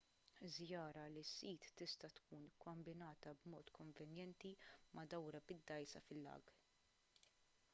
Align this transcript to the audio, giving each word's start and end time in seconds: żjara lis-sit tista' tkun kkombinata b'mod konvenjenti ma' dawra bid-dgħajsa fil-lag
żjara 0.53 1.01
lis-sit 1.15 1.63
tista' 1.81 2.09
tkun 2.19 2.47
kkombinata 2.53 3.33
b'mod 3.43 3.69
konvenjenti 3.79 4.53
ma' 4.95 5.07
dawra 5.15 5.43
bid-dgħajsa 5.53 6.03
fil-lag 6.09 6.51